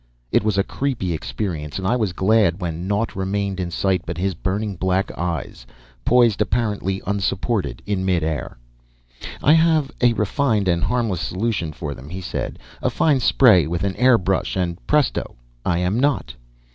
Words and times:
It 0.31 0.43
was 0.43 0.57
a 0.57 0.63
creepy 0.63 1.13
experience, 1.13 1.77
and 1.77 1.85
I 1.87 1.95
was 1.95 2.11
glad 2.11 2.59
when 2.59 2.87
naught 2.87 3.15
remained 3.15 3.59
in 3.59 3.69
sight 3.69 4.01
but 4.03 4.17
his 4.17 4.33
burning 4.33 4.75
black 4.75 5.11
eyes, 5.15 5.67
poised 6.05 6.41
apparently 6.41 7.03
unsupported 7.05 7.83
in 7.85 8.03
mid 8.03 8.23
air. 8.23 8.57
"I 9.43 9.53
have 9.53 9.91
a 10.01 10.13
refined 10.13 10.67
and 10.67 10.83
harmless 10.85 11.21
solution 11.21 11.71
for 11.71 11.93
them," 11.93 12.09
he 12.09 12.19
said. 12.21 12.57
"A 12.81 12.89
fine 12.89 13.19
spray 13.19 13.67
with 13.67 13.83
an 13.83 13.95
air 13.95 14.17
brush, 14.17 14.55
and 14.55 14.77
presto! 14.87 15.35
I 15.63 15.77
am 15.77 15.99
not." 15.99 16.33